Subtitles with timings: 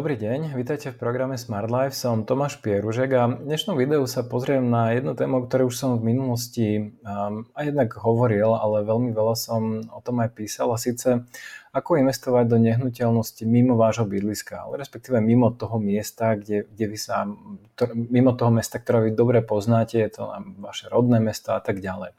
[0.00, 4.24] Dobrý deň, vítajte v programe Smart Life, som Tomáš Pieružek a v dnešnom videu sa
[4.24, 8.80] pozriem na jednu tému, o ktorej už som v minulosti um, aj jednak hovoril, ale
[8.80, 11.28] veľmi veľa som o tom aj písal a síce
[11.76, 16.96] ako investovať do nehnuteľnosti mimo vášho bydliska, ale respektíve mimo toho miesta, kde, kde vy
[16.96, 17.28] sa,
[17.92, 20.32] mimo toho mesta, ktoré vy dobre poznáte, je to
[20.64, 22.16] vaše rodné mesto a tak ďalej.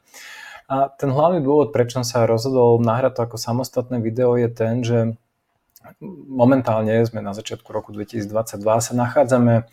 [0.70, 4.86] A ten hlavný dôvod, prečo som sa rozhodol nahrať to ako samostatné video je ten,
[4.86, 5.18] že
[6.28, 9.66] momentálne sme na začiatku roku 2022 sa nachádzame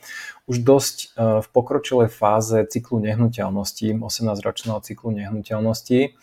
[0.49, 1.07] už dosť e,
[1.41, 6.17] v pokročilej fáze cyklu nehnuteľností, 18-ročného cyklu nehnuteľností.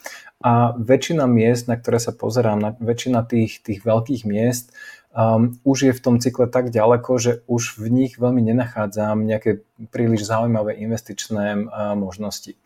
[0.44, 4.74] A väčšina miest, na ktoré sa pozerám, na väčšina tých, tých veľkých miest
[5.16, 9.64] um, už je v tom cykle tak ďaleko, že už v nich veľmi nenachádzam nejaké
[9.88, 12.60] príliš zaujímavé investičné uh, možnosti.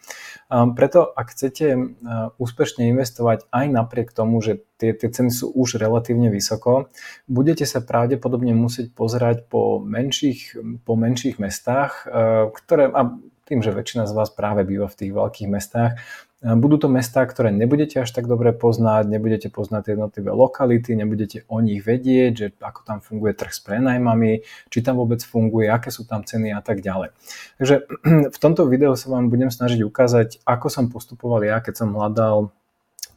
[0.51, 5.55] Um, preto, ak chcete uh, úspešne investovať aj napriek tomu, že tie, tie ceny sú
[5.55, 6.91] už relatívne vysoko,
[7.31, 13.15] budete sa pravdepodobne musieť pozerať po menších, po menších mestách, uh, ktoré, a
[13.47, 15.99] tým, že väčšina z vás práve býva v tých veľkých mestách,
[16.41, 21.61] budú to mestá, ktoré nebudete až tak dobre poznať, nebudete poznať jednotlivé lokality, nebudete o
[21.61, 26.09] nich vedieť, že ako tam funguje trh s prenajmami, či tam vôbec funguje, aké sú
[26.09, 27.13] tam ceny a tak ďalej.
[27.61, 27.75] Takže
[28.35, 32.57] v tomto videu sa vám budem snažiť ukázať, ako som postupoval ja, keď som hľadal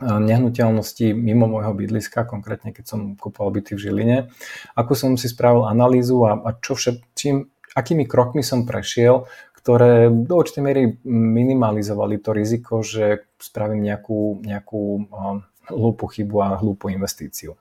[0.03, 4.17] nehnuteľnosti mimo môjho bydliska, konkrétne keď som kupoval byty v Žiline,
[4.75, 9.25] ako som si spravil analýzu a, a čo všetkým, akými krokmi som prešiel
[9.63, 15.07] ktoré do určitej miery minimalizovali to riziko, že spravím nejakú, nejakú
[15.71, 17.55] hlúpu chybu a hlúpu investíciu.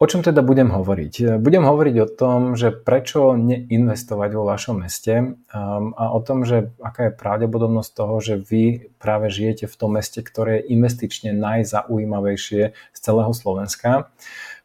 [0.00, 1.38] O čom teda budem hovoriť?
[1.38, 7.08] Budem hovoriť o tom, že prečo neinvestovať vo vašom meste a o tom, že aká
[7.08, 12.98] je pravdepodobnosť toho, že vy práve žijete v tom meste, ktoré je investične najzaujímavejšie z
[12.98, 14.10] celého Slovenska.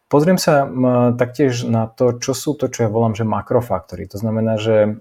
[0.09, 0.65] Pozriem sa
[1.13, 4.09] taktiež na to, čo sú to, čo ja volám, že makrofaktory.
[4.09, 4.97] To znamená, že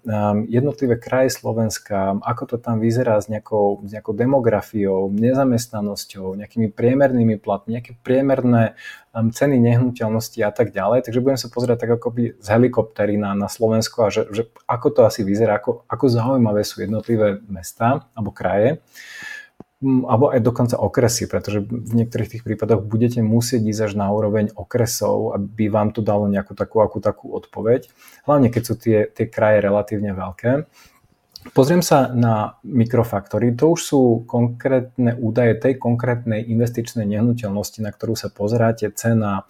[0.52, 7.40] jednotlivé kraje Slovenska, ako to tam vyzerá s nejakou, s nejakou demografiou, nezamestnanosťou, nejakými priemernými
[7.40, 8.76] platmi, nejaké priemerné
[9.16, 11.08] ceny nehnuteľnosti a tak ďalej.
[11.08, 14.52] Takže budem sa pozerať tak ako by z helikoptery na, na Slovensko a že, že
[14.68, 18.84] ako to asi vyzerá, ako, ako zaujímavé sú jednotlivé mesta alebo kraje
[19.82, 24.50] alebo aj dokonca okresy, pretože v niektorých tých prípadoch budete musieť ísť až na úroveň
[24.58, 27.86] okresov, aby vám to dalo nejakú takú akú takú odpoveď,
[28.26, 30.66] hlavne keď sú tie, tie kraje relatívne veľké.
[31.54, 33.54] Pozriem sa na mikrofaktory.
[33.56, 39.46] To už sú konkrétne údaje tej konkrétnej investičnej nehnuteľnosti, na ktorú sa pozeráte, cena,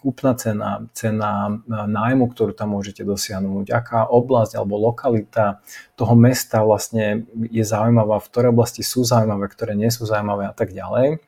[0.00, 5.60] kúpna cena, cena nájmu, ktorú tam môžete dosiahnuť, aká oblasť alebo lokalita
[5.98, 10.54] toho mesta vlastne je zaujímavá, v ktorej oblasti sú zaujímavé, ktoré nie sú zaujímavé a
[10.54, 11.20] tak ďalej.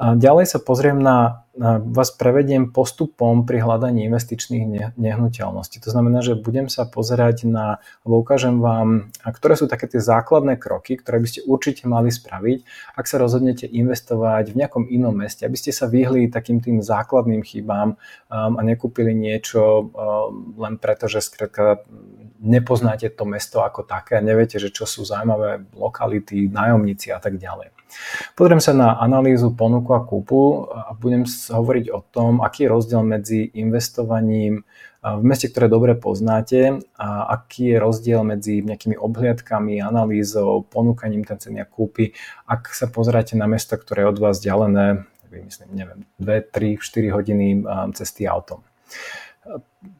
[0.00, 5.78] Ďalej sa pozriem na, vás prevediem postupom pri hľadaní investičných nehnuteľností.
[5.86, 10.58] To znamená, že budem sa pozerať na, alebo ukážem vám, ktoré sú také tie základné
[10.58, 12.58] kroky, ktoré by ste určite mali spraviť,
[12.98, 17.46] ak sa rozhodnete investovať v nejakom inom meste, aby ste sa vyhli takým tým základným
[17.46, 21.86] chybám um, a nekúpili niečo um, len preto, že skrátka
[22.44, 27.38] nepoznáte to mesto ako také a neviete, že čo sú zaujímavé lokality, nájomníci a tak
[27.38, 27.72] ďalej.
[28.34, 33.02] Pozriem sa na analýzu ponuku a kúpu a budem hovoriť o tom, aký je rozdiel
[33.04, 34.64] medzi investovaním
[35.04, 41.36] v meste, ktoré dobre poznáte a aký je rozdiel medzi nejakými obhliadkami, analýzou, ponúkaním ten
[41.36, 42.16] ceny kúpy,
[42.48, 47.10] ak sa pozeráte na mesto, ktoré je od vás vzdialené, myslím, neviem, 2, 3, 4
[47.10, 48.64] hodiny cesty autom.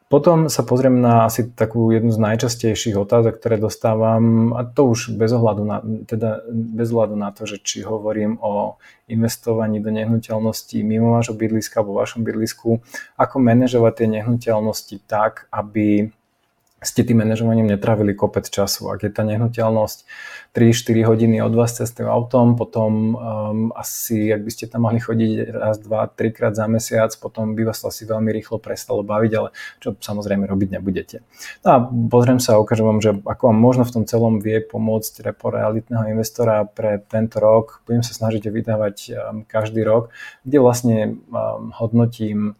[0.09, 5.19] Potom sa pozriem na asi takú jednu z najčastejších otázok, ktoré dostávam, a to už
[5.19, 8.79] bez ohľadu na, teda bez ohľadu na to, že či hovorím o
[9.11, 12.79] investovaní do nehnuteľností mimo vášho bydliska alebo vašom bydlisku,
[13.19, 16.15] ako manažovať tie nehnuteľnosti tak, aby
[16.85, 18.93] ste tým manažovaním netravili kopec času.
[18.93, 19.99] Ak je tá nehnuteľnosť
[20.55, 25.51] 3-4 hodiny od vás cestou autom, potom um, asi, ak by ste tam mohli chodiť
[25.51, 29.51] raz, dva, trikrát za mesiac, potom by vás to asi veľmi rýchlo prestalo baviť, ale
[29.83, 31.27] čo samozrejme robiť nebudete.
[31.67, 34.63] No a pozriem sa a ukážem vám, že ako vám možno v tom celom vie
[34.63, 37.83] pomôcť repo realitného investora pre tento rok.
[37.83, 40.15] Budem sa snažiť vydávať um, každý rok,
[40.47, 40.97] kde vlastne
[41.35, 42.55] um, hodnotím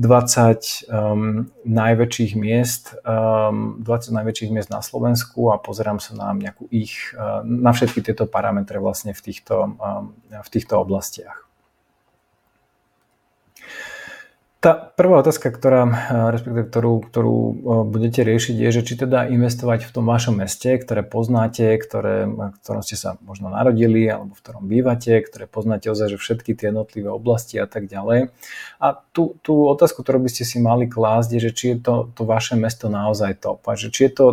[0.00, 6.64] 20 um, najväčších miest, um, 20 najväčších miest na Slovensku a pozerám sa na nejakú
[6.72, 7.12] ich,
[7.44, 11.50] na všetky tieto parametre vlastne v týchto, um, v týchto oblastiach.
[14.60, 15.88] Tá prvá otázka, ktorá,
[16.36, 17.36] respektíve ktorú, ktorú
[17.88, 22.52] budete riešiť, je, že či teda investovať v tom vašom meste, ktoré poznáte, ktoré, v
[22.60, 26.76] ktorom ste sa možno narodili, alebo v ktorom bývate, ktoré poznáte ozaj, že všetky tie
[26.76, 28.36] jednotlivé oblasti a tak ďalej.
[28.84, 31.94] A tú, tú otázku, ktorú by ste si mali klásť, je, že či je to,
[32.12, 33.64] to vaše mesto naozaj top.
[33.64, 34.26] A že či je to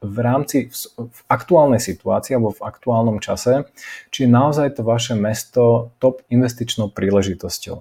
[0.00, 3.68] v rámci, v aktuálnej situácii alebo v aktuálnom čase,
[4.10, 7.76] či je naozaj to vaše mesto top investičnou príležitosťou.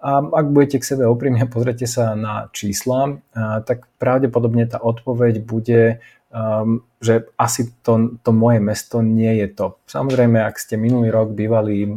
[0.00, 3.20] A ak budete k sebe úprimne, pozrite sa na čísla,
[3.64, 6.00] tak pravdepodobne tá odpoveď bude,
[6.32, 9.80] um, že asi to, to moje mesto nie je top.
[9.88, 11.88] Samozrejme, ak ste minulý rok bývali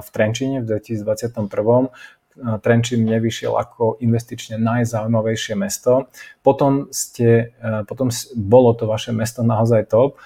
[0.00, 1.92] v Trenčine v 2021,
[2.36, 6.12] Trenčín nevyšiel ako investične najzaujímavejšie mesto.
[6.44, 10.20] Potom, ste, e, potom bolo to vaše mesto naozaj top.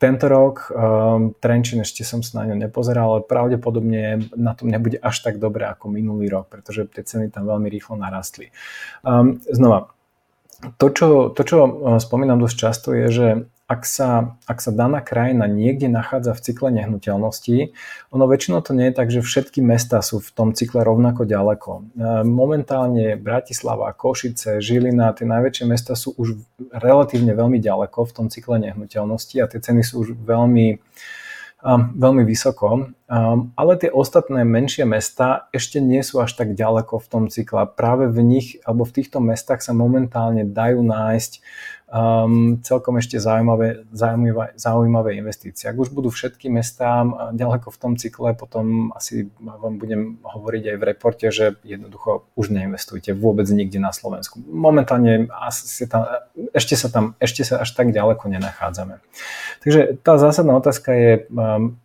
[0.00, 4.96] Tento rok um, Trenčín ešte som sa na ňo nepozeral, ale pravdepodobne na tom nebude
[4.96, 8.48] až tak dobre ako minulý rok, pretože tie ceny tam veľmi rýchlo narastli.
[9.04, 9.92] Um, znova,
[10.80, 11.56] to čo, to, čo
[12.00, 13.26] spomínam dosť často, je, že
[13.70, 17.70] ak sa, ak sa daná krajina niekde nachádza v cykle nehnuteľností,
[18.10, 21.70] ono väčšinou to nie je tak, že všetky mesta sú v tom cykle rovnako ďaleko.
[21.78, 21.82] E,
[22.26, 26.42] momentálne Bratislava, Košice, Žilina, tie najväčšie mesta sú už
[26.74, 30.82] relatívne veľmi ďaleko v tom cykle nehnuteľnosti a tie ceny sú už veľmi,
[31.94, 32.90] veľmi vysoko.
[33.10, 37.66] Um, ale tie ostatné menšie mesta ešte nie sú až tak ďaleko v tom cykle.
[37.66, 41.32] Práve v nich alebo v týchto mestách sa momentálne dajú nájsť
[41.90, 45.66] um, celkom ešte zaujímavé, zaujímavé, zaujímavé investície.
[45.66, 47.02] Ak už budú všetky mestá
[47.34, 52.54] ďaleko v tom cykle, potom asi vám budem hovoriť aj v reporte, že jednoducho už
[52.54, 54.38] neinvestujte vôbec nikde na Slovensku.
[54.46, 56.06] Momentálne asi tam,
[56.54, 59.02] ešte, sa tam, ešte sa až tak ďaleko nenachádzame.
[59.60, 61.76] Takže tá zásadná otázka je, um,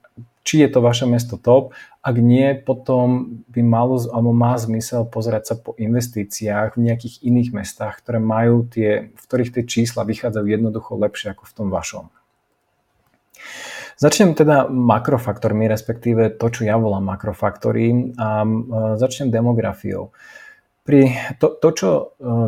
[0.45, 1.73] či je to vaše mesto top.
[2.05, 7.49] Ak nie, potom by malo alebo má zmysel pozerať sa po investíciách v nejakých iných
[7.49, 12.05] mestách, ktoré majú tie, v ktorých tie čísla vychádzajú jednoducho lepšie ako v tom vašom.
[13.95, 18.43] Začnem teda makrofaktormi, respektíve to, čo ja volám makrofaktory a
[18.99, 20.11] začnem demografiou.
[20.85, 22.03] Pri to, to, čo e,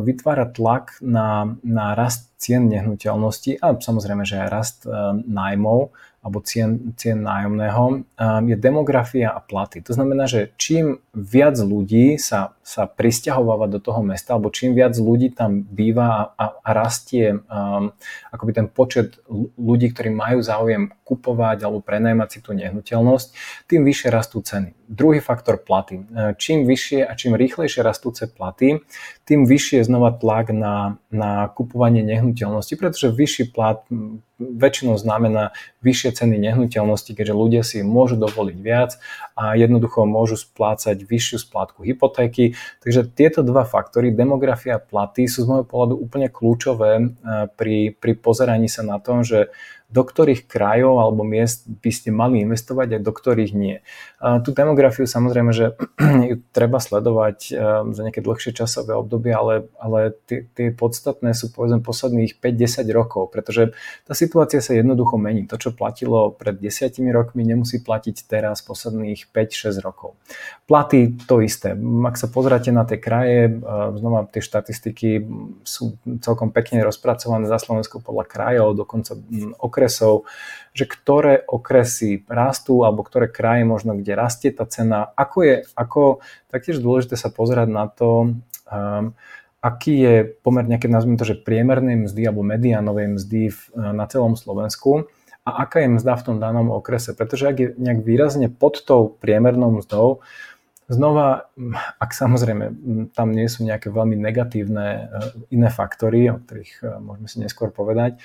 [0.05, 4.93] vytvára tlak na, na rast cien nehnuteľnosti a samozrejme, že aj rast e,
[5.25, 5.89] nájmov,
[6.27, 8.03] alebo cien, cien nájomného,
[8.43, 9.79] je demografia a platy.
[9.87, 14.91] To znamená, že čím viac ľudí sa, sa pristahováva do toho mesta, alebo čím viac
[14.99, 17.95] ľudí tam býva a, a rastie um,
[18.35, 19.23] akoby ten počet
[19.55, 23.27] ľudí, ktorí majú záujem kupovať alebo prenajmať si tú nehnuteľnosť,
[23.71, 24.75] tým vyššie rastú ceny.
[24.91, 26.03] Druhý faktor platy.
[26.03, 28.83] E, čím vyššie a čím rýchlejšie rastúce platy,
[29.23, 33.87] tým vyššie je znova tlak na, na kupovanie nehnuteľnosti, pretože vyšší plat
[34.37, 38.97] väčšinou znamená vyššie ceny nehnuteľnosti, keďže ľudia si môžu dovoliť viac
[39.37, 42.57] a jednoducho môžu splácať vyššiu splátku hypotéky.
[42.81, 47.05] Takže tieto dva faktory, demografia a platy, sú z môjho pohľadu úplne kľúčové eh,
[47.53, 49.53] pri, pri pozeraní sa na tom, že
[49.87, 53.79] do ktorých krajov alebo miest by ste mali investovať a do ktorých nie.
[54.17, 55.77] Tú demografiu samozrejme, že
[56.33, 57.57] ju treba sledovať eh,
[57.93, 63.29] za nejaké dlhšie časové obdobie, ale, ale tie, tie podstatné sú povedzme posledných 5-10 rokov,
[63.29, 63.77] pretože
[64.09, 65.45] tá situácia sa jednoducho mení.
[65.45, 70.17] To, čo platilo pred desiatimi rokmi, nemusí platiť teraz posledných 5-6 rokov.
[70.65, 71.77] Platy to isté.
[71.77, 73.57] Ak sa pozráte na tie kraje, eh,
[74.01, 75.29] znova tie štatistiky
[75.61, 75.93] sú
[76.25, 80.25] celkom pekne rozpracované za Slovensko podľa krajov, dokonca hm, okresov,
[80.77, 85.11] že ktoré okresy rastú alebo ktoré kraje možno, kde rastie tá cena.
[85.19, 88.39] Ako je, ako taktiež dôležité sa pozerať na to,
[88.71, 89.11] um,
[89.59, 94.39] aký je pomer nejaké, nazvime to, že priemernej mzdy alebo medianovej mzdy v, na celom
[94.39, 95.11] Slovensku
[95.43, 97.11] a aká je mzda v tom danom okrese.
[97.11, 100.23] Pretože ak je nejak výrazne pod tou priemernou mzdou,
[100.87, 101.51] Znova,
[101.99, 102.71] ak samozrejme
[103.11, 105.03] tam nie sú nejaké veľmi negatívne e,
[105.51, 108.23] iné faktory, o ktorých e, môžeme si neskôr povedať,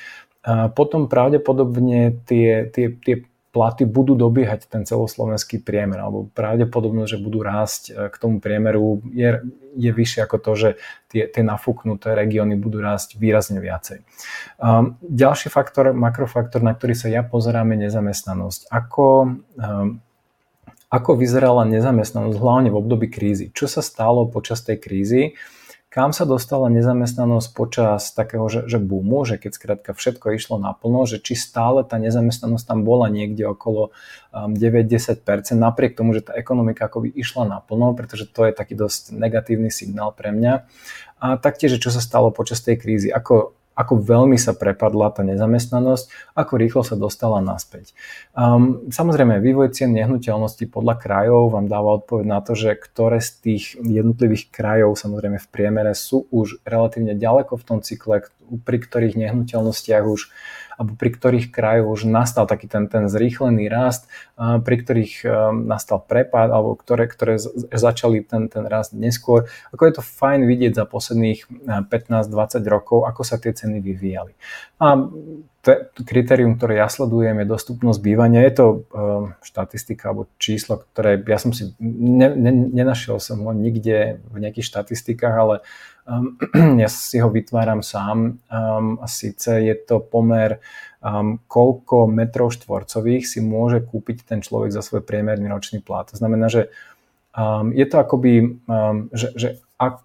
[0.74, 3.22] potom pravdepodobne tie, tie, tie
[3.52, 9.04] platy budú dobiehať ten celoslovenský priemer, alebo pravdepodobne, že budú rásť e, k tomu priemeru
[9.12, 9.44] je,
[9.76, 10.68] je vyššie ako to, že
[11.12, 14.00] tie, tie nafúknuté regióny budú rásť výrazne viacej.
[14.56, 18.72] Um, ďalší faktor, makrofaktor, na ktorý sa ja pozerám, je nezamestnanosť.
[18.72, 20.00] Ako, um,
[20.88, 23.52] ako vyzerala nezamestnanosť hlavne v období krízy?
[23.52, 25.22] Čo sa stalo počas tej krízy?
[25.92, 31.04] Kam sa dostala nezamestnanosť počas takého, že, že boomu, že keď skrátka všetko išlo naplno,
[31.04, 33.92] že či stále tá nezamestnanosť tam bola niekde okolo
[34.32, 35.20] um, 9-10%,
[35.52, 40.16] napriek tomu, že tá ekonomika akoby išla naplno, pretože to je taký dosť negatívny signál
[40.16, 40.64] pre mňa.
[41.20, 46.34] A taktiež, čo sa stalo počas tej krízy, ako ako veľmi sa prepadla tá nezamestnanosť,
[46.36, 47.96] ako rýchlo sa dostala naspäť.
[48.36, 53.30] Um, samozrejme, vývoj cien nehnuteľností podľa krajov vám dáva odpoveď na to, že ktoré z
[53.40, 58.28] tých jednotlivých krajov samozrejme v priemere sú už relatívne ďaleko v tom cykle,
[58.68, 60.28] pri ktorých nehnuteľnostiach už
[60.82, 66.02] alebo pri ktorých krajoch už nastal taký ten, ten zrýchlený rast, pri ktorých um, nastal
[66.02, 67.38] prepad, alebo ktoré, ktoré
[67.70, 69.46] začali ten, ten rast neskôr.
[69.70, 71.46] Ako je to fajn vidieť za posledných
[71.86, 74.34] 15-20 rokov, ako sa tie ceny vyvíjali.
[74.82, 74.98] A
[76.02, 78.42] kritérium, ktoré ja sledujem, je dostupnosť bývania.
[78.42, 83.54] Je to um, štatistika alebo číslo, ktoré ja som si ne, ne, nenašiel som ho
[83.54, 85.56] nikde v nejakých štatistikách, ale
[86.02, 86.34] um,
[86.82, 90.58] ja si ho vytváram sám um, a síce je to pomer,
[90.98, 96.10] um, koľko metrov štvorcových si môže kúpiť ten človek za svoj priemerný ročný plat.
[96.10, 96.74] To znamená, že
[97.38, 100.02] um, je to akoby, um, že, že ak,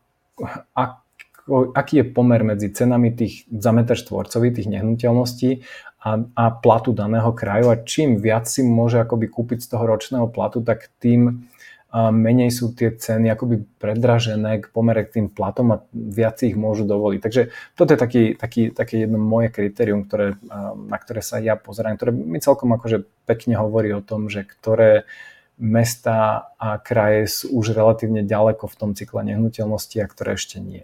[0.78, 1.02] ak
[1.50, 5.64] aký je pomer medzi cenami tých za meter štvorcový, tých nehnuteľností
[6.04, 10.28] a, a platu daného kraju a čím viac si môže akoby kúpiť z toho ročného
[10.30, 11.48] platu, tak tým
[11.88, 16.60] a menej sú tie ceny akoby predražené k pomere k tým platom a viac ich
[16.60, 17.20] môžu dovoliť.
[17.24, 17.42] Takže
[17.80, 20.36] toto je taký, taký, také jedno moje kritérium, ktoré,
[20.76, 25.08] na ktoré sa ja pozerám, ktoré mi celkom akože pekne hovorí o tom, že ktoré
[25.56, 30.84] mesta a kraje sú už relatívne ďaleko v tom cykle nehnuteľnosti a ktoré ešte nie.